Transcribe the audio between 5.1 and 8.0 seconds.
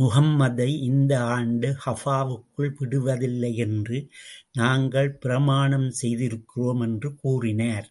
பிரமாணம் செய்திருக்கிறோம் என்று கூறினர்.